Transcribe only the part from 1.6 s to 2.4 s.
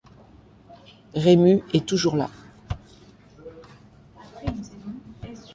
est toujours là.